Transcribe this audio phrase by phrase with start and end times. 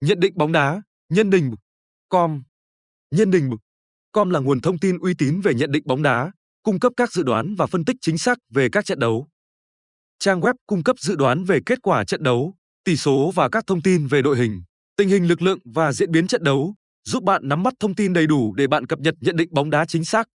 [0.00, 1.54] Nhận định bóng đá, nhân đình
[2.08, 2.42] com.
[3.10, 3.50] Nhân đình
[4.12, 7.12] com là nguồn thông tin uy tín về nhận định bóng đá, cung cấp các
[7.12, 9.28] dự đoán và phân tích chính xác về các trận đấu.
[10.18, 12.54] Trang web cung cấp dự đoán về kết quả trận đấu,
[12.84, 14.62] tỷ số và các thông tin về đội hình,
[14.96, 16.74] tình hình lực lượng và diễn biến trận đấu,
[17.04, 19.70] giúp bạn nắm bắt thông tin đầy đủ để bạn cập nhật nhận định bóng
[19.70, 20.28] đá chính xác.